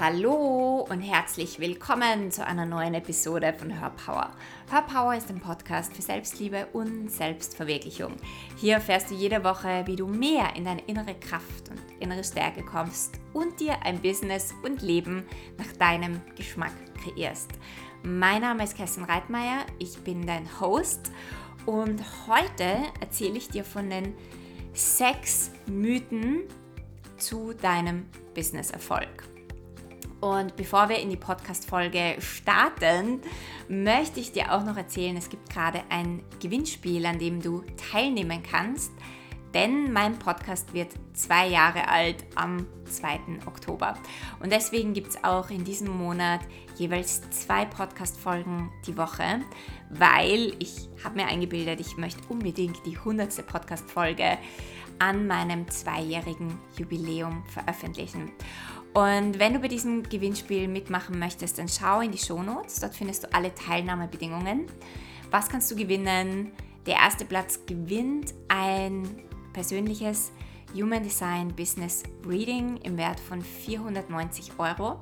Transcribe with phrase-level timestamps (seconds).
[0.00, 4.30] Hallo und herzlich willkommen zu einer neuen Episode von Hörpower.
[4.70, 8.16] Hörpower ist ein Podcast für Selbstliebe und Selbstverwirklichung.
[8.56, 12.64] Hier erfährst du jede Woche, wie du mehr in deine innere Kraft und innere Stärke
[12.64, 15.26] kommst und dir ein Business und Leben
[15.58, 17.50] nach deinem Geschmack kreierst.
[18.02, 21.12] Mein Name ist Kerstin Reitmeier, ich bin dein Host
[21.66, 24.14] und heute erzähle ich dir von den
[24.72, 26.44] sechs Mythen
[27.18, 29.29] zu deinem Business-Erfolg.
[30.20, 33.20] Und bevor wir in die Podcast-Folge starten,
[33.68, 38.42] möchte ich dir auch noch erzählen, es gibt gerade ein Gewinnspiel, an dem du teilnehmen
[38.42, 38.92] kannst.
[39.54, 43.46] Denn mein Podcast wird zwei Jahre alt am 2.
[43.46, 43.94] Oktober.
[44.40, 46.40] Und deswegen gibt es auch in diesem Monat
[46.76, 49.40] jeweils zwei Podcast-Folgen die Woche,
[49.88, 53.44] weil ich habe mir eingebildet, ich möchte unbedingt die 100.
[53.44, 54.38] Podcast-Folge
[55.00, 58.30] an meinem zweijährigen Jubiläum veröffentlichen.
[58.92, 62.80] Und wenn du bei diesem Gewinnspiel mitmachen möchtest, dann schau in die Shownotes.
[62.80, 64.66] Dort findest du alle Teilnahmebedingungen.
[65.30, 66.52] Was kannst du gewinnen?
[66.86, 69.06] Der erste Platz gewinnt ein
[69.52, 70.32] persönliches
[70.74, 75.00] Human Design Business Reading im Wert von 490 Euro.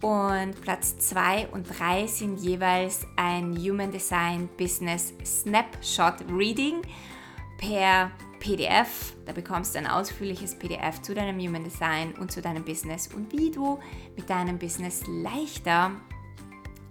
[0.00, 6.82] Und Platz 2 und 3 sind jeweils ein Human Design Business Snapshot Reading
[7.58, 9.14] per PDF.
[9.26, 13.32] Da bekommst du ein ausführliches PDF zu deinem Human Design und zu deinem Business und
[13.32, 13.78] wie du
[14.16, 15.92] mit deinem Business leichter,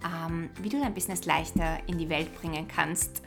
[0.04, 3.22] ähm, wie du dein Business leichter in die Welt bringen kannst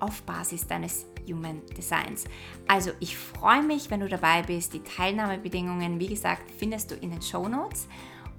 [0.00, 2.24] auf Basis deines Human Designs.
[2.66, 4.74] Also ich freue mich, wenn du dabei bist.
[4.74, 7.88] Die Teilnahmebedingungen, wie gesagt, findest du in den Show Notes.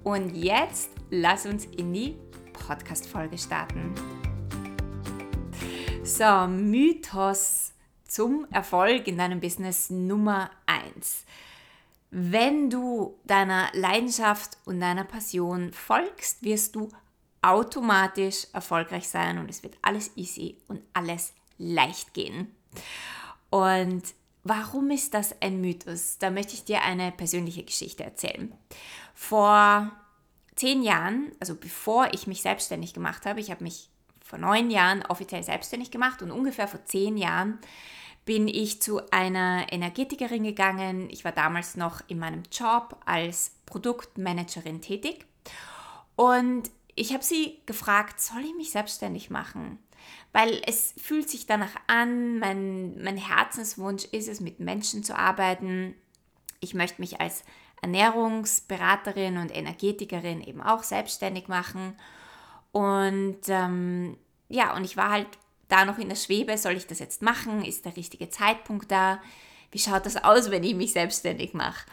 [0.04, 2.16] Und jetzt lass uns in die
[2.52, 3.92] Podcast-Folge starten.
[6.04, 7.65] So, Mythos
[8.06, 11.24] zum Erfolg in deinem Business Nummer 1.
[12.10, 16.88] Wenn du deiner Leidenschaft und deiner Passion folgst, wirst du
[17.42, 22.54] automatisch erfolgreich sein und es wird alles easy und alles leicht gehen.
[23.50, 24.02] Und
[24.44, 26.18] warum ist das ein Mythos?
[26.18, 28.52] Da möchte ich dir eine persönliche Geschichte erzählen.
[29.14, 29.90] Vor
[30.56, 33.90] zehn Jahren, also bevor ich mich selbstständig gemacht habe, ich habe mich
[34.26, 37.58] vor neun Jahren offiziell selbstständig gemacht und ungefähr vor zehn Jahren
[38.24, 41.08] bin ich zu einer Energetikerin gegangen.
[41.10, 45.24] Ich war damals noch in meinem Job als Produktmanagerin tätig
[46.16, 49.78] und ich habe sie gefragt, soll ich mich selbstständig machen?
[50.32, 55.94] Weil es fühlt sich danach an, mein, mein Herzenswunsch ist es, mit Menschen zu arbeiten.
[56.60, 57.44] Ich möchte mich als
[57.82, 61.96] Ernährungsberaterin und Energetikerin eben auch selbstständig machen.
[62.76, 64.18] Und ähm,
[64.50, 65.28] ja, und ich war halt
[65.68, 67.64] da noch in der Schwebe, soll ich das jetzt machen?
[67.64, 69.18] Ist der richtige Zeitpunkt da?
[69.70, 71.86] Wie schaut das aus, wenn ich mich selbstständig mache?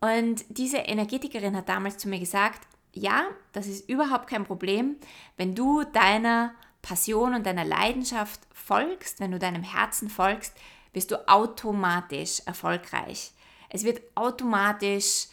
[0.00, 2.60] Und diese Energetikerin hat damals zu mir gesagt,
[2.92, 4.98] ja, das ist überhaupt kein Problem,
[5.36, 10.54] wenn du deiner Passion und deiner Leidenschaft folgst, wenn du deinem Herzen folgst,
[10.92, 13.32] wirst du automatisch erfolgreich.
[13.68, 15.26] Es wird automatisch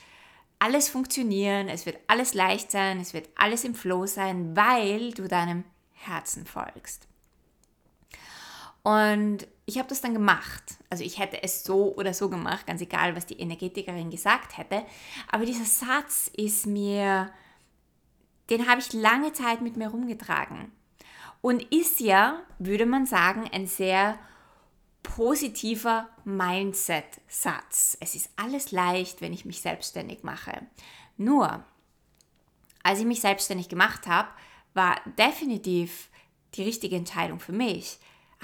[0.59, 5.27] alles funktionieren, es wird alles leicht sein, es wird alles im Flow sein, weil du
[5.27, 5.63] deinem
[5.93, 7.07] Herzen folgst.
[8.83, 10.77] Und ich habe das dann gemacht.
[10.89, 14.83] Also ich hätte es so oder so gemacht, ganz egal, was die Energetikerin gesagt hätte.
[15.29, 17.29] Aber dieser Satz ist mir,
[18.49, 20.71] den habe ich lange Zeit mit mir rumgetragen.
[21.41, 24.17] Und ist ja, würde man sagen, ein sehr
[25.15, 27.97] positiver Mindset-Satz.
[28.01, 30.61] Es ist alles leicht, wenn ich mich selbstständig mache.
[31.15, 31.63] Nur,
[32.83, 34.27] als ich mich selbstständig gemacht habe,
[34.73, 36.09] war definitiv
[36.55, 37.97] die richtige Entscheidung für mich.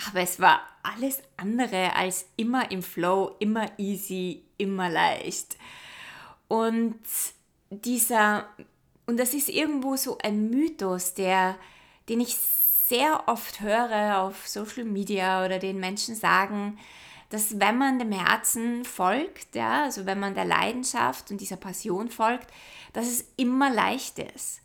[0.07, 5.57] Aber es war alles andere als immer im Flow, immer easy, immer leicht.
[6.47, 6.99] Und
[7.69, 8.47] dieser,
[9.05, 11.57] und das ist irgendwo so ein Mythos, der,
[12.09, 12.35] den ich
[12.87, 16.77] sehr oft höre auf Social Media oder den Menschen sagen,
[17.29, 22.09] dass wenn man dem Herzen folgt, ja, also wenn man der Leidenschaft und dieser Passion
[22.09, 22.47] folgt,
[22.91, 24.61] dass es immer leicht ist.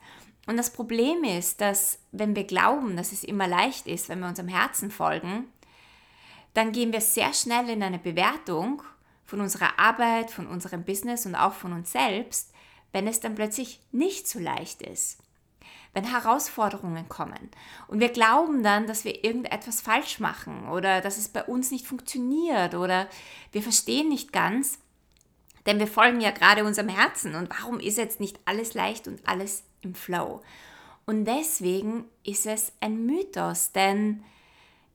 [0.46, 4.28] Und das Problem ist, dass wenn wir glauben, dass es immer leicht ist, wenn wir
[4.28, 5.44] unserem Herzen folgen,
[6.54, 8.82] dann gehen wir sehr schnell in eine Bewertung
[9.26, 12.52] von unserer Arbeit, von unserem Business und auch von uns selbst,
[12.92, 15.18] wenn es dann plötzlich nicht so leicht ist.
[15.98, 17.50] Wenn Herausforderungen kommen
[17.88, 21.88] und wir glauben dann, dass wir irgendetwas falsch machen oder dass es bei uns nicht
[21.88, 23.08] funktioniert oder
[23.50, 24.78] wir verstehen nicht ganz,
[25.66, 29.26] denn wir folgen ja gerade unserem Herzen und warum ist jetzt nicht alles leicht und
[29.26, 30.40] alles im Flow.
[31.04, 34.22] Und deswegen ist es ein Mythos, denn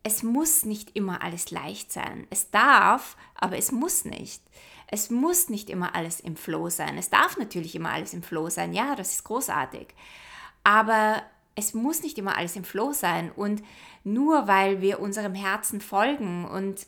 [0.03, 2.27] es muss nicht immer alles leicht sein.
[2.29, 4.41] Es darf, aber es muss nicht.
[4.87, 6.97] Es muss nicht immer alles im Flow sein.
[6.97, 8.71] Es darf natürlich immer alles im Flow sein.
[8.71, 9.87] Ja, das ist großartig.
[10.63, 11.23] Aber
[11.55, 13.31] es muss nicht immer alles im Flow sein.
[13.31, 13.63] Und
[14.03, 16.87] nur weil wir unserem Herzen folgen und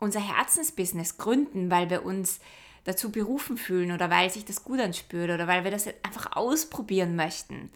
[0.00, 2.40] unser Herzensbusiness gründen, weil wir uns
[2.84, 7.16] dazu berufen fühlen oder weil sich das gut anspürt oder weil wir das einfach ausprobieren
[7.16, 7.70] möchten,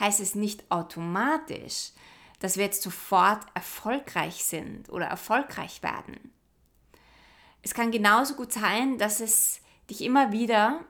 [0.00, 1.92] heißt es nicht automatisch,
[2.40, 6.32] dass wir jetzt sofort erfolgreich sind oder erfolgreich werden.
[7.62, 9.60] Es kann genauso gut sein, dass es
[9.90, 10.80] dich immer wieder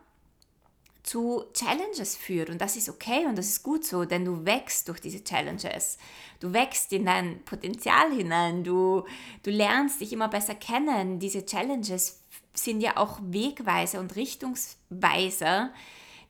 [1.08, 4.88] zu Challenges führt und das ist okay und das ist gut so, denn du wächst
[4.88, 5.96] durch diese Challenges.
[6.38, 9.04] Du wächst in dein Potenzial hinein, du,
[9.42, 11.18] du lernst dich immer besser kennen.
[11.18, 12.22] Diese Challenges
[12.52, 15.72] sind ja auch Wegweiser und Richtungsweiser,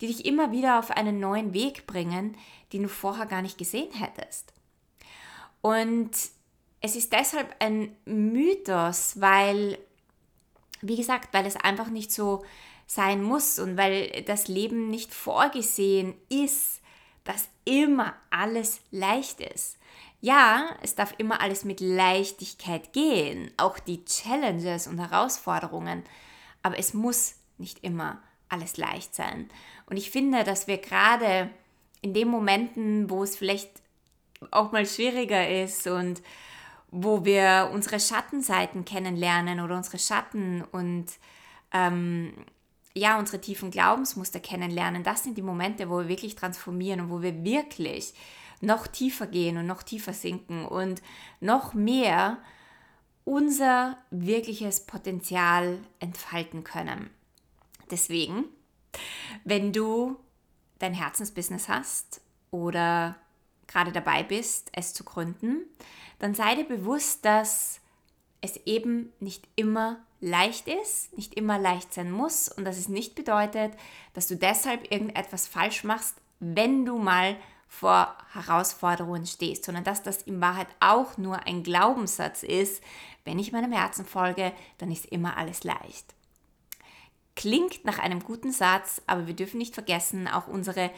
[0.00, 2.36] die dich immer wieder auf einen neuen Weg bringen,
[2.72, 4.52] den du vorher gar nicht gesehen hättest.
[5.60, 6.12] Und
[6.80, 9.76] es ist deshalb ein Mythos, weil,
[10.82, 12.44] wie gesagt, weil es einfach nicht so
[12.88, 16.80] sein muss und weil das Leben nicht vorgesehen ist,
[17.22, 19.76] dass immer alles leicht ist.
[20.20, 26.02] Ja, es darf immer alles mit Leichtigkeit gehen, auch die Challenges und Herausforderungen,
[26.62, 29.50] aber es muss nicht immer alles leicht sein.
[29.86, 31.50] Und ich finde, dass wir gerade
[32.00, 33.70] in den Momenten, wo es vielleicht
[34.50, 36.22] auch mal schwieriger ist und
[36.90, 41.06] wo wir unsere Schattenseiten kennenlernen oder unsere Schatten und
[41.72, 42.32] ähm,
[42.98, 47.22] ja, unsere tiefen Glaubensmuster kennenlernen, das sind die Momente, wo wir wirklich transformieren und wo
[47.22, 48.14] wir wirklich
[48.60, 51.02] noch tiefer gehen und noch tiefer sinken und
[51.40, 52.38] noch mehr
[53.24, 57.10] unser wirkliches Potenzial entfalten können.
[57.90, 58.44] Deswegen,
[59.44, 60.16] wenn du
[60.78, 62.20] dein Herzensbusiness hast
[62.50, 63.16] oder
[63.66, 65.62] gerade dabei bist, es zu gründen,
[66.18, 67.80] dann sei dir bewusst, dass
[68.40, 73.14] es eben nicht immer leicht ist, nicht immer leicht sein muss und dass es nicht
[73.14, 73.72] bedeutet,
[74.14, 77.36] dass du deshalb irgendetwas falsch machst, wenn du mal
[77.68, 82.82] vor Herausforderungen stehst, sondern dass das in Wahrheit auch nur ein Glaubenssatz ist,
[83.24, 86.14] wenn ich meinem Herzen folge, dann ist immer alles leicht.
[87.36, 90.90] Klingt nach einem guten Satz, aber wir dürfen nicht vergessen, auch unsere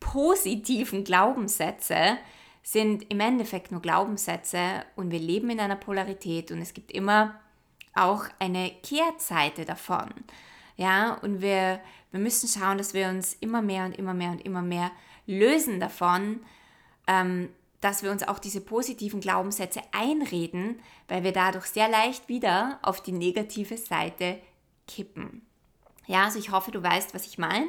[0.00, 2.18] positiven Glaubenssätze
[2.62, 7.40] sind im Endeffekt nur Glaubenssätze und wir leben in einer Polarität und es gibt immer
[7.96, 10.10] auch eine Kehrseite davon.
[10.76, 14.44] Ja, und wir, wir müssen schauen, dass wir uns immer mehr und immer mehr und
[14.44, 14.90] immer mehr
[15.26, 16.40] lösen davon,
[17.06, 17.48] ähm,
[17.80, 23.02] dass wir uns auch diese positiven Glaubenssätze einreden, weil wir dadurch sehr leicht wieder auf
[23.02, 24.38] die negative Seite
[24.86, 25.42] kippen.
[26.06, 27.68] Ja, also ich hoffe, du weißt, was ich meine.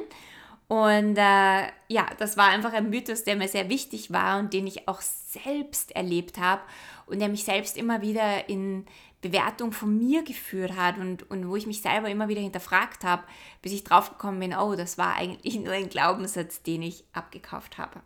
[0.68, 4.66] Und äh, ja, das war einfach ein Mythos, der mir sehr wichtig war und den
[4.66, 6.60] ich auch selbst erlebt habe
[7.06, 8.84] und der mich selbst immer wieder in
[9.20, 13.24] Bewertung von mir geführt hat und, und wo ich mich selber immer wieder hinterfragt habe,
[13.62, 18.00] bis ich draufgekommen bin, oh, das war eigentlich nur ein Glaubenssatz, den ich abgekauft habe.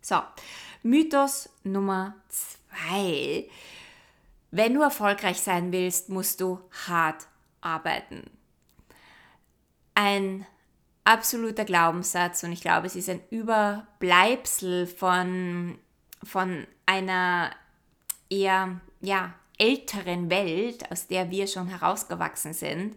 [0.00, 0.20] So,
[0.82, 3.48] Mythos Nummer zwei.
[4.50, 7.26] Wenn du erfolgreich sein willst, musst du hart
[7.60, 8.30] arbeiten.
[9.94, 10.46] Ein
[11.02, 15.78] absoluter Glaubenssatz und ich glaube, es ist ein Überbleibsel von,
[16.22, 17.50] von einer
[18.30, 22.96] eher ja, älteren Welt, aus der wir schon herausgewachsen sind.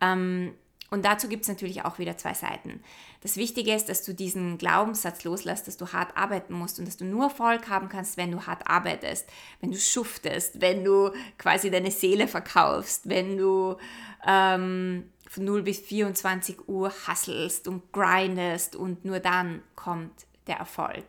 [0.00, 0.54] Ähm,
[0.90, 2.80] und dazu gibt es natürlich auch wieder zwei Seiten.
[3.20, 6.96] Das Wichtige ist, dass du diesen Glaubenssatz loslässt, dass du hart arbeiten musst und dass
[6.96, 9.28] du nur Erfolg haben kannst, wenn du hart arbeitest,
[9.60, 13.76] wenn du schuftest, wenn du quasi deine Seele verkaufst, wenn du
[14.26, 21.04] ähm, von 0 bis 24 Uhr hustlest und grindest und nur dann kommt der Erfolg.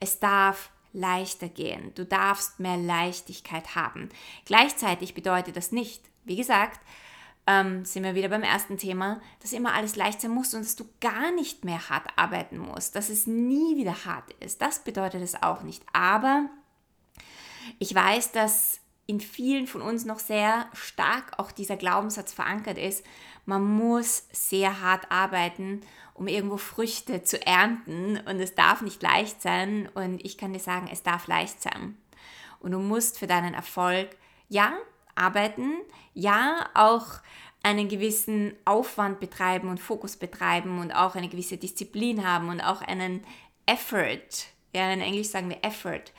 [0.00, 1.92] Es darf leichter gehen.
[1.94, 4.08] Du darfst mehr Leichtigkeit haben.
[4.44, 6.80] Gleichzeitig bedeutet das nicht, wie gesagt,
[7.46, 10.76] ähm, sind wir wieder beim ersten Thema, dass immer alles leicht sein muss und dass
[10.76, 14.60] du gar nicht mehr hart arbeiten musst, dass es nie wieder hart ist.
[14.60, 15.82] Das bedeutet es auch nicht.
[15.92, 16.50] Aber
[17.78, 18.77] ich weiß, dass
[19.08, 23.04] in vielen von uns noch sehr stark auch dieser Glaubenssatz verankert ist,
[23.46, 25.80] man muss sehr hart arbeiten,
[26.12, 30.60] um irgendwo Früchte zu ernten und es darf nicht leicht sein und ich kann dir
[30.60, 31.96] sagen, es darf leicht sein.
[32.60, 34.10] Und du musst für deinen Erfolg,
[34.50, 34.76] ja,
[35.14, 35.72] arbeiten,
[36.12, 37.06] ja, auch
[37.62, 42.82] einen gewissen Aufwand betreiben und Fokus betreiben und auch eine gewisse Disziplin haben und auch
[42.82, 43.24] einen
[43.64, 46.12] Effort, ja, in Englisch sagen wir Effort,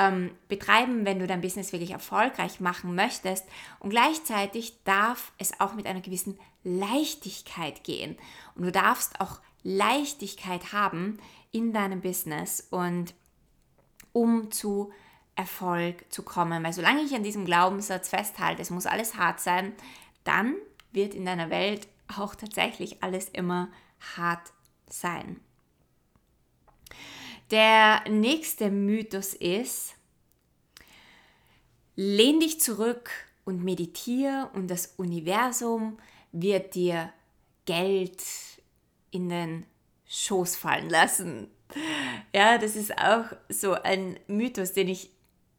[0.00, 3.44] ähm, betreiben, wenn du dein Business wirklich erfolgreich machen möchtest.
[3.80, 8.16] Und gleichzeitig darf es auch mit einer gewissen Leichtigkeit gehen.
[8.54, 11.18] Und du darfst auch Leichtigkeit haben
[11.52, 13.12] in deinem Business und
[14.12, 14.90] um zu
[15.36, 16.64] Erfolg zu kommen.
[16.64, 19.74] Weil solange ich an diesem Glaubenssatz festhalte, es muss alles hart sein,
[20.24, 20.54] dann
[20.92, 23.68] wird in deiner Welt auch tatsächlich alles immer
[24.16, 24.52] hart
[24.88, 25.40] sein.
[27.50, 29.94] Der nächste Mythos ist,
[31.96, 33.10] lehn dich zurück
[33.44, 35.98] und meditiere und das Universum
[36.30, 37.12] wird dir
[37.64, 38.22] Geld
[39.10, 39.66] in den
[40.06, 41.48] Schoß fallen lassen.
[42.32, 45.10] Ja, das ist auch so ein Mythos, den ich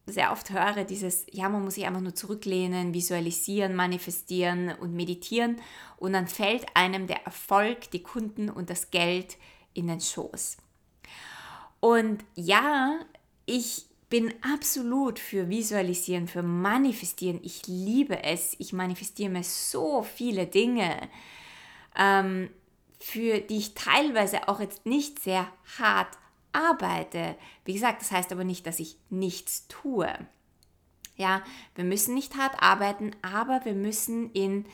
[0.06, 5.60] sehr oft höre, dieses, ja, man muss sich einfach nur zurücklehnen, visualisieren, manifestieren und meditieren
[5.96, 9.36] und dann fällt einem der Erfolg, die Kunden und das Geld
[9.74, 10.56] in den Schoß.
[11.82, 13.00] Und ja,
[13.44, 17.40] ich bin absolut für Visualisieren, für Manifestieren.
[17.42, 18.54] Ich liebe es.
[18.60, 20.96] Ich manifestiere mir so viele Dinge,
[21.96, 22.50] ähm,
[23.00, 26.16] für die ich teilweise auch jetzt nicht sehr hart
[26.52, 27.34] arbeite.
[27.64, 30.08] Wie gesagt, das heißt aber nicht, dass ich nichts tue.
[31.16, 31.42] Ja,
[31.74, 34.66] wir müssen nicht hart arbeiten, aber wir müssen in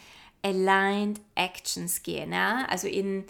[0.43, 2.33] aligned actions gehen.
[2.33, 2.67] Ja?
[2.69, 3.25] Also in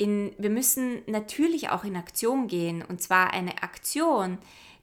[0.00, 4.38] in, wir müssen natürlich auch in Aktion gehen und zwar eine Aktion,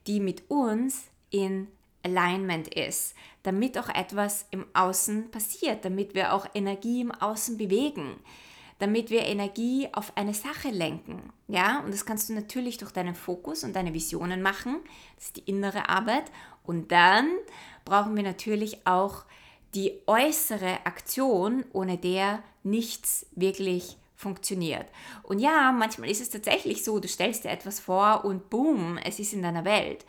[0.06, 1.66] die mit uns in
[2.04, 8.14] Alignment ist, damit auch etwas im Außen passiert, damit wir auch Energie im Außen bewegen,
[8.78, 11.32] damit wir Energie auf eine Sache lenken.
[11.48, 14.76] Ja, und das kannst du natürlich durch deinen Fokus und deine Visionen machen.
[15.16, 16.30] Das ist die innere Arbeit.
[16.62, 17.28] Und dann
[17.84, 19.24] brauchen wir natürlich auch
[19.74, 24.86] die äußere Aktion, ohne der nichts wirklich funktioniert.
[25.22, 29.20] Und ja, manchmal ist es tatsächlich so, du stellst dir etwas vor und boom, es
[29.20, 30.04] ist in deiner Welt.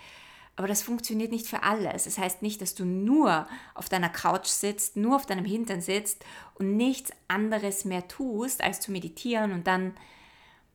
[0.56, 2.06] Aber das funktioniert nicht für alles.
[2.06, 6.26] Das heißt nicht, dass du nur auf deiner Couch sitzt, nur auf deinem Hintern sitzt
[6.56, 9.94] und nichts anderes mehr tust, als zu meditieren und dann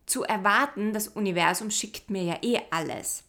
[0.07, 3.25] zu erwarten, das Universum schickt mir ja eh alles.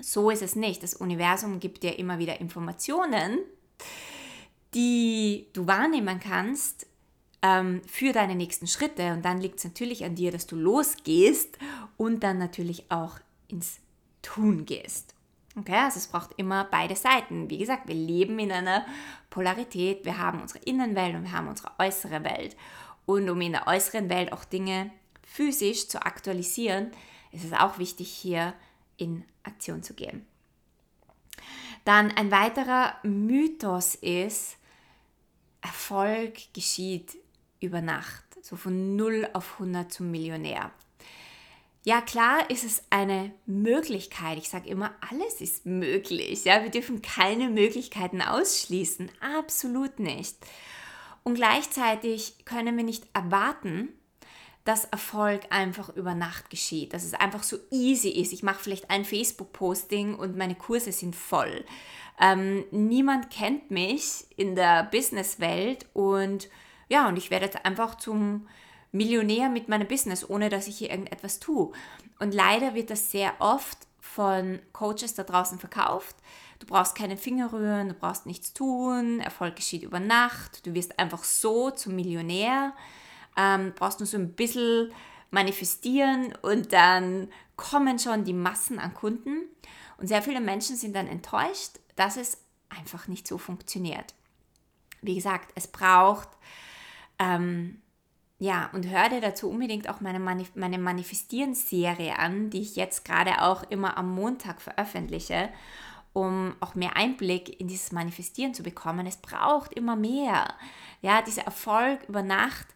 [0.00, 0.84] So ist es nicht.
[0.84, 3.40] Das Universum gibt dir immer wieder Informationen,
[4.72, 6.86] die du wahrnehmen kannst,
[7.46, 9.12] ähm, für deine nächsten Schritte.
[9.12, 11.58] Und dann liegt es natürlich an dir, dass du losgehst
[11.96, 13.78] und dann natürlich auch ins
[14.22, 15.14] Tun gehst.
[15.58, 17.48] Okay, also es braucht immer beide Seiten.
[17.48, 18.84] Wie gesagt, wir leben in einer
[19.30, 20.04] Polarität.
[20.04, 22.56] Wir haben unsere Innenwelt und wir haben unsere äußere Welt.
[23.06, 24.90] Und um in der äußeren Welt auch Dinge
[25.22, 26.90] physisch zu aktualisieren,
[27.32, 28.52] ist es auch wichtig, hier
[28.96, 30.26] in Aktion zu gehen.
[31.84, 34.56] Dann ein weiterer Mythos ist,
[35.62, 37.16] Erfolg geschieht
[37.60, 40.70] über Nacht, so von 0 auf 100 zum Millionär.
[41.84, 44.38] Ja, klar ist es eine Möglichkeit.
[44.38, 46.44] Ich sage immer, alles ist möglich.
[46.44, 49.08] Ja, wir dürfen keine Möglichkeiten ausschließen.
[49.20, 50.36] Absolut nicht.
[51.22, 53.90] Und gleichzeitig können wir nicht erwarten,
[54.64, 58.32] dass Erfolg einfach über Nacht geschieht, dass es einfach so easy ist.
[58.32, 61.64] Ich mache vielleicht ein Facebook-Posting und meine Kurse sind voll.
[62.20, 66.48] Ähm, niemand kennt mich in der Businesswelt und
[66.88, 68.46] ja, und ich werde jetzt einfach zum
[68.92, 71.72] Millionär mit meinem Business, ohne dass ich hier irgendetwas tue.
[72.18, 76.16] Und leider wird das sehr oft von Coaches da draußen verkauft.
[76.58, 80.98] Du brauchst keine Finger rühren, du brauchst nichts tun, Erfolg geschieht über Nacht, du wirst
[80.98, 82.72] einfach so zum Millionär,
[83.36, 84.92] ähm, brauchst nur so ein bisschen
[85.30, 89.48] manifestieren und dann kommen schon die Massen an Kunden.
[89.98, 92.38] Und sehr viele Menschen sind dann enttäuscht, dass es
[92.68, 94.14] einfach nicht so funktioniert.
[95.02, 96.28] Wie gesagt, es braucht
[97.18, 97.80] ähm,
[98.38, 103.04] ja, und hör dir dazu unbedingt auch meine, Manif meine Manifestieren-Serie an, die ich jetzt
[103.04, 105.48] gerade auch immer am Montag veröffentliche,
[106.12, 109.06] um auch mehr Einblick in dieses Manifestieren zu bekommen.
[109.06, 110.54] Es braucht immer mehr.
[111.00, 112.66] Ja, dieser Erfolg über Nacht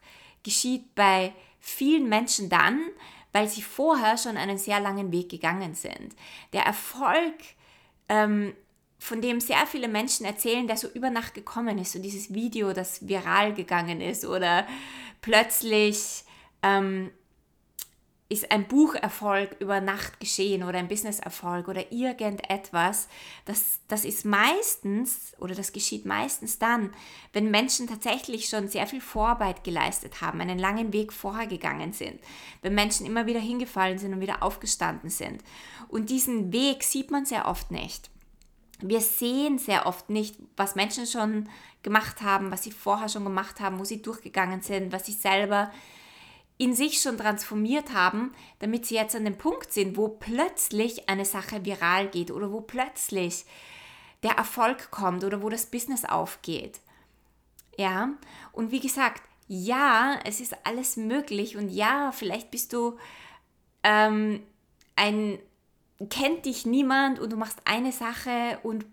[0.43, 2.81] geschieht bei vielen Menschen dann,
[3.33, 6.17] weil sie vorher schon einen sehr langen Weg gegangen sind.
[6.55, 7.35] Der Erfolg
[8.09, 8.55] ähm,
[9.01, 11.93] von dem sehr viele Menschen erzählen, der so über Nacht gekommen ist.
[11.93, 14.67] So dieses Video, das viral gegangen ist oder
[15.23, 16.25] plötzlich
[16.63, 17.11] ähm,
[18.29, 23.09] ist ein Bucherfolg über Nacht geschehen oder ein Businesserfolg oder irgendetwas.
[23.47, 26.93] Das, das ist meistens oder das geschieht meistens dann,
[27.33, 32.21] wenn Menschen tatsächlich schon sehr viel Vorarbeit geleistet haben, einen langen Weg vorher gegangen sind,
[32.61, 35.43] wenn Menschen immer wieder hingefallen sind und wieder aufgestanden sind.
[35.89, 38.11] Und diesen Weg sieht man sehr oft nicht
[38.83, 41.49] wir sehen sehr oft nicht, was Menschen schon
[41.83, 45.71] gemacht haben, was sie vorher schon gemacht haben, wo sie durchgegangen sind, was sie selber
[46.59, 51.25] in sich schon transformiert haben, damit sie jetzt an dem Punkt sind, wo plötzlich eine
[51.25, 53.47] Sache viral geht oder wo plötzlich
[54.23, 56.81] der Erfolg kommt oder wo das Business aufgeht.
[57.79, 58.11] Ja,
[58.53, 62.99] und wie gesagt, ja, es ist alles möglich und ja, vielleicht bist du
[63.83, 64.43] ähm,
[64.97, 65.39] ein
[66.09, 68.87] kennt dich niemand und du machst eine Sache und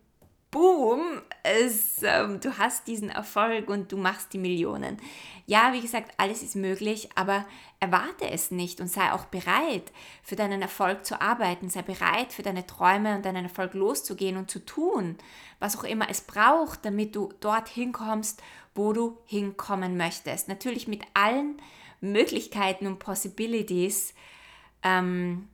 [0.51, 4.97] boom, es, ähm, du hast diesen Erfolg und du machst die Millionen.
[5.45, 7.45] Ja, wie gesagt, alles ist möglich, aber
[7.79, 9.91] erwarte es nicht und sei auch bereit,
[10.23, 11.69] für deinen Erfolg zu arbeiten.
[11.69, 15.17] Sei bereit, für deine Träume und deinen Erfolg loszugehen und zu tun,
[15.59, 18.41] was auch immer es braucht, damit du dorthin kommst,
[18.73, 20.47] wo du hinkommen möchtest.
[20.47, 21.61] Natürlich mit allen
[22.01, 24.13] Möglichkeiten und Possibilities.
[24.83, 25.49] Ähm,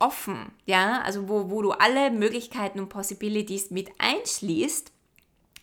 [0.00, 4.90] offen, ja, also wo, wo du alle Möglichkeiten und Possibilities mit einschließt,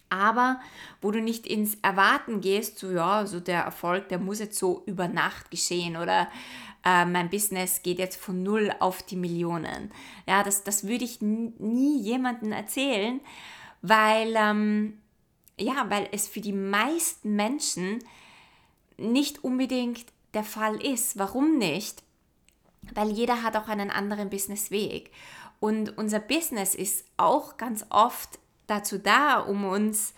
[0.09, 0.61] aber
[1.01, 4.83] wo du nicht ins Erwarten gehst, so ja, so der Erfolg, der muss jetzt so
[4.85, 6.29] über Nacht geschehen oder
[6.85, 9.91] äh, mein Business geht jetzt von null auf die Millionen.
[10.27, 13.19] Ja, das, das würde ich nie jemandem erzählen,
[13.81, 15.01] weil, ähm,
[15.59, 17.99] ja, weil es für die meisten Menschen
[18.97, 21.19] nicht unbedingt der Fall ist.
[21.19, 22.03] Warum nicht?
[22.93, 25.11] Weil jeder hat auch einen anderen Businessweg.
[25.59, 30.13] Und unser Business ist auch ganz oft dazu da, um uns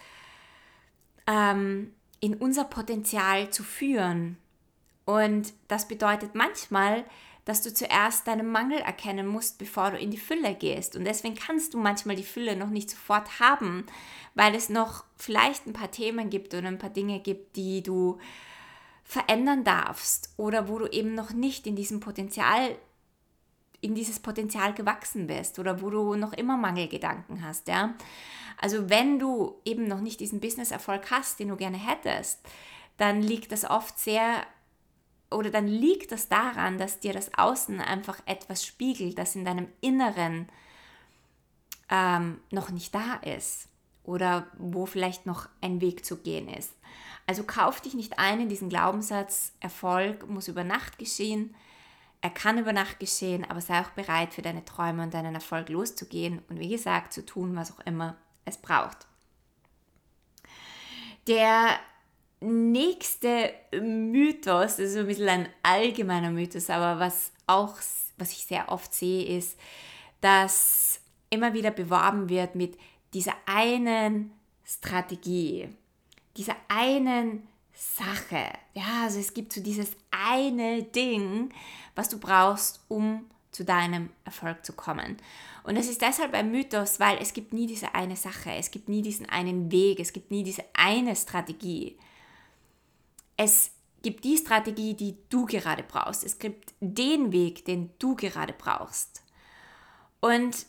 [1.28, 4.38] ähm, in unser Potenzial zu führen.
[5.06, 7.06] Und das bedeutet manchmal,
[7.46, 10.96] dass du zuerst deinen Mangel erkennen musst, bevor du in die Fülle gehst.
[10.96, 13.86] Und deswegen kannst du manchmal die Fülle noch nicht sofort haben,
[14.36, 18.20] weil es noch vielleicht ein paar Themen gibt oder ein paar Dinge gibt, die du
[19.10, 22.76] verändern darfst oder wo du eben noch nicht in diesem Potenzial
[23.82, 27.96] in dieses Potenzial gewachsen bist oder wo du noch immer Mangelgedanken hast, ja?
[28.62, 32.42] Also wenn du eben noch nicht diesen Business-Erfolg hast, den du gerne hättest,
[32.98, 34.46] dann liegt das oft sehr
[35.32, 39.70] oder dann liegt das daran, dass dir das Außen einfach etwas spiegelt, das in deinem
[39.82, 40.50] Inneren
[41.90, 43.70] ähm, noch nicht da ist
[44.04, 46.74] oder wo vielleicht noch ein Weg zu gehen ist.
[47.30, 51.54] Also kauf dich nicht ein in diesen Glaubenssatz, Erfolg muss über Nacht geschehen.
[52.22, 55.70] Er kann über Nacht geschehen, aber sei auch bereit, für deine Träume und deinen Erfolg
[55.70, 59.06] loszugehen und wie gesagt, zu tun, was auch immer es braucht.
[61.28, 61.80] Der
[62.40, 67.76] nächste Mythos, das ist ein bisschen ein allgemeiner Mythos, aber was auch,
[68.18, 69.56] was ich sehr oft sehe, ist,
[70.20, 72.76] dass immer wieder beworben wird mit
[73.14, 74.32] dieser einen
[74.66, 75.70] Strategie
[76.40, 78.54] dieser einen Sache.
[78.74, 81.52] Ja, also es gibt so dieses eine Ding,
[81.96, 85.18] was du brauchst, um zu deinem Erfolg zu kommen.
[85.64, 88.88] Und es ist deshalb ein Mythos, weil es gibt nie diese eine Sache, es gibt
[88.88, 91.98] nie diesen einen Weg, es gibt nie diese eine Strategie.
[93.36, 93.72] Es
[94.02, 96.24] gibt die Strategie, die du gerade brauchst.
[96.24, 99.24] Es gibt den Weg, den du gerade brauchst.
[100.22, 100.66] Und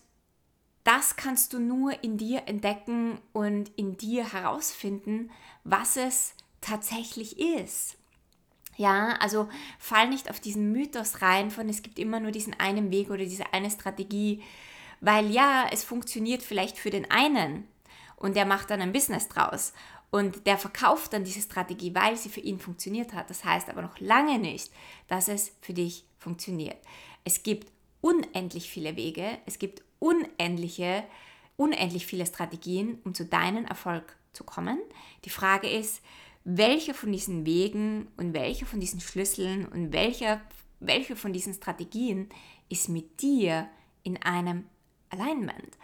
[0.85, 5.31] das kannst du nur in dir entdecken und in dir herausfinden,
[5.64, 7.97] was es tatsächlich ist.
[8.77, 12.90] Ja, also fall nicht auf diesen Mythos rein von es gibt immer nur diesen einen
[12.90, 14.43] Weg oder diese eine Strategie,
[15.01, 17.66] weil ja, es funktioniert vielleicht für den einen
[18.16, 19.75] und der macht dann ein Business draus
[20.11, 23.29] und der verkauft dann diese Strategie, weil sie für ihn funktioniert hat.
[23.29, 24.73] Das heißt aber noch lange nicht,
[25.09, 26.79] dass es für dich funktioniert.
[27.25, 31.04] Es gibt unendlich viele Wege, es gibt unendliche,
[31.56, 34.80] unendlich viele Strategien, um zu deinem Erfolg zu kommen.
[35.24, 36.02] Die Frage ist,
[36.44, 40.40] welche von diesen Wegen und welche von diesen Schlüsseln und welche,
[40.80, 42.28] welche von diesen Strategien
[42.68, 43.68] ist mit dir
[44.02, 44.64] in einem
[45.10, 45.76] Alignment?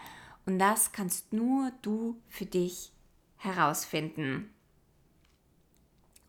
[0.46, 2.92] Und das kannst nur du für dich
[3.36, 4.50] herausfinden.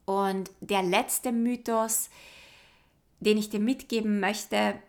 [0.06, 2.10] Und der letzte Mythos,
[3.20, 4.82] den ich dir mitgeben möchte,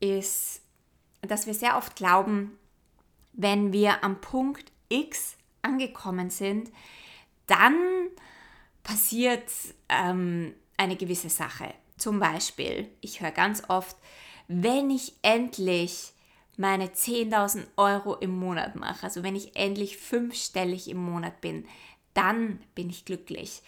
[0.00, 0.61] ist,
[1.22, 2.58] dass wir sehr oft glauben,
[3.32, 6.70] wenn wir am Punkt X angekommen sind,
[7.46, 7.76] dann
[8.82, 9.44] passiert
[9.88, 11.72] ähm, eine gewisse Sache.
[11.96, 13.96] Zum Beispiel, ich höre ganz oft,
[14.48, 16.12] wenn ich endlich
[16.56, 21.66] meine 10.000 Euro im Monat mache, also wenn ich endlich fünfstellig im Monat bin,
[22.14, 23.62] dann bin ich glücklich.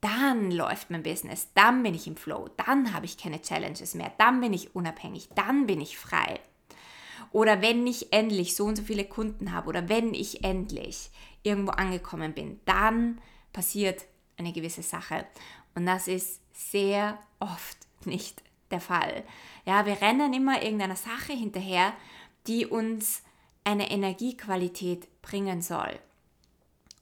[0.00, 4.12] Dann läuft mein Business, dann bin ich im Flow, dann habe ich keine Challenges mehr,
[4.18, 6.40] dann bin ich unabhängig, dann bin ich frei.
[7.36, 11.10] Oder wenn ich endlich so und so viele Kunden habe oder wenn ich endlich
[11.42, 13.20] irgendwo angekommen bin, dann
[13.52, 14.06] passiert
[14.38, 15.26] eine gewisse Sache.
[15.74, 19.22] Und das ist sehr oft nicht der Fall.
[19.66, 21.92] Ja, wir rennen immer irgendeiner Sache hinterher,
[22.46, 23.20] die uns
[23.64, 25.98] eine Energiequalität bringen soll.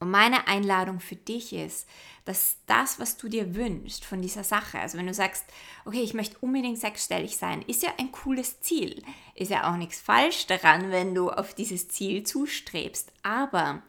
[0.00, 1.86] Und meine Einladung für dich ist,
[2.24, 5.44] dass das, was du dir wünschst von dieser Sache, also wenn du sagst,
[5.84, 9.02] okay, ich möchte unbedingt sechsstellig sein, ist ja ein cooles Ziel.
[9.34, 13.12] Ist ja auch nichts falsch daran, wenn du auf dieses Ziel zustrebst.
[13.22, 13.82] Aber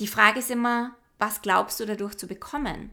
[0.00, 2.90] die Frage ist immer, was glaubst du dadurch zu bekommen?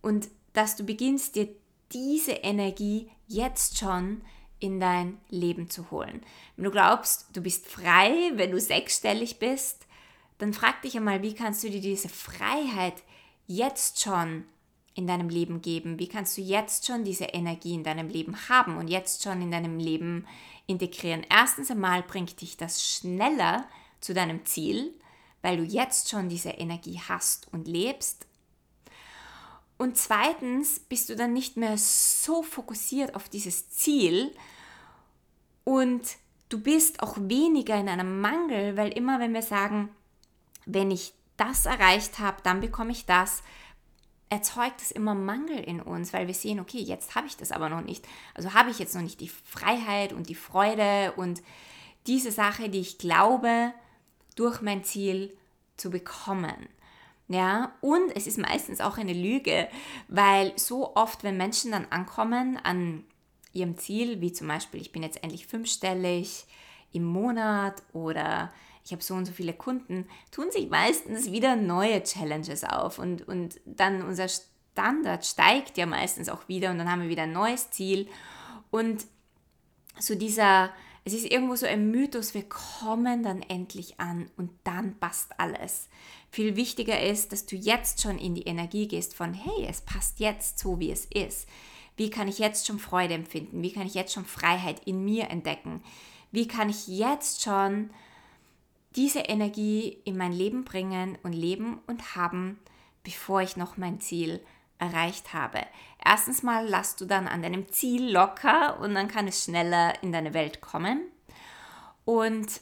[0.00, 1.48] Und dass du beginnst, dir
[1.92, 4.22] diese Energie jetzt schon
[4.60, 6.22] in dein Leben zu holen.
[6.56, 9.86] Wenn du glaubst, du bist frei, wenn du sechsstellig bist,
[10.38, 13.02] dann frag dich einmal, wie kannst du dir diese Freiheit
[13.46, 14.44] jetzt schon
[14.94, 15.98] in deinem Leben geben?
[15.98, 19.50] Wie kannst du jetzt schon diese Energie in deinem Leben haben und jetzt schon in
[19.50, 20.26] deinem Leben
[20.66, 21.26] integrieren?
[21.28, 23.68] Erstens einmal bringt dich das schneller
[24.00, 24.92] zu deinem Ziel,
[25.42, 28.26] weil du jetzt schon diese Energie hast und lebst.
[29.76, 34.32] Und zweitens bist du dann nicht mehr so fokussiert auf dieses Ziel
[35.64, 36.02] und
[36.48, 39.88] du bist auch weniger in einem Mangel, weil immer wenn wir sagen,
[40.66, 43.42] wenn ich das erreicht habe, dann bekomme ich das,
[44.28, 47.68] erzeugt es immer Mangel in uns, weil wir sehen, okay, jetzt habe ich das aber
[47.68, 48.06] noch nicht.
[48.34, 51.42] Also habe ich jetzt noch nicht die Freiheit und die Freude und
[52.06, 53.72] diese Sache, die ich glaube,
[54.34, 55.36] durch mein Ziel
[55.76, 56.68] zu bekommen.
[57.28, 59.68] Ja, und es ist meistens auch eine Lüge,
[60.08, 63.04] weil so oft, wenn Menschen dann ankommen an
[63.54, 66.44] ihrem Ziel, wie zum Beispiel, ich bin jetzt endlich fünfstellig
[66.92, 68.52] im Monat oder
[68.84, 73.26] ich habe so und so viele Kunden, tun sich meistens wieder neue Challenges auf und,
[73.26, 77.32] und dann unser Standard steigt ja meistens auch wieder und dann haben wir wieder ein
[77.32, 78.08] neues Ziel
[78.70, 79.06] und
[79.98, 80.70] so dieser,
[81.04, 85.88] es ist irgendwo so ein Mythos, wir kommen dann endlich an und dann passt alles.
[86.30, 90.18] Viel wichtiger ist, dass du jetzt schon in die Energie gehst von, hey, es passt
[90.18, 91.48] jetzt so, wie es ist.
[91.96, 93.62] Wie kann ich jetzt schon Freude empfinden?
[93.62, 95.82] Wie kann ich jetzt schon Freiheit in mir entdecken?
[96.32, 97.90] Wie kann ich jetzt schon
[98.96, 102.58] diese Energie in mein Leben bringen und leben und haben,
[103.02, 104.40] bevor ich noch mein Ziel
[104.78, 105.60] erreicht habe.
[106.04, 110.12] Erstens mal lass du dann an deinem Ziel locker und dann kann es schneller in
[110.12, 111.00] deine Welt kommen.
[112.04, 112.60] Und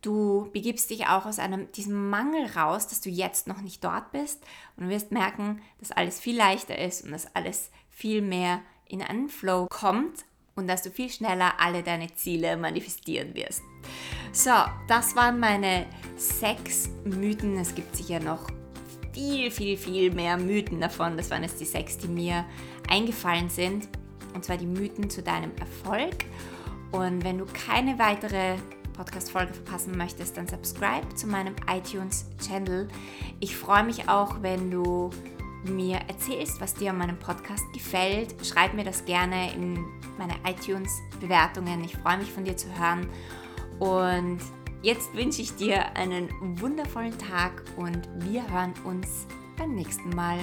[0.00, 4.12] du begibst dich auch aus einem, diesem Mangel raus, dass du jetzt noch nicht dort
[4.12, 4.42] bist
[4.76, 9.28] und wirst merken, dass alles viel leichter ist und dass alles viel mehr in einen
[9.28, 13.62] Flow kommt und dass du viel schneller alle deine Ziele manifestieren wirst.
[14.34, 14.50] So,
[14.88, 15.84] das waren meine
[16.16, 17.58] sechs Mythen.
[17.58, 18.46] Es gibt sicher noch
[19.12, 21.18] viel, viel, viel mehr Mythen davon.
[21.18, 22.46] Das waren jetzt die sechs, die mir
[22.88, 23.88] eingefallen sind.
[24.34, 26.24] Und zwar die Mythen zu deinem Erfolg.
[26.92, 28.56] Und wenn du keine weitere
[28.94, 32.88] Podcast-Folge verpassen möchtest, dann subscribe zu meinem iTunes-Channel.
[33.40, 35.10] Ich freue mich auch, wenn du
[35.64, 38.34] mir erzählst, was dir an meinem Podcast gefällt.
[38.46, 39.74] Schreib mir das gerne in
[40.16, 41.84] meine iTunes-Bewertungen.
[41.84, 43.06] Ich freue mich von dir zu hören.
[43.78, 44.38] Und
[44.82, 46.28] jetzt wünsche ich dir einen
[46.60, 50.38] wundervollen Tag und wir hören uns beim nächsten Mal.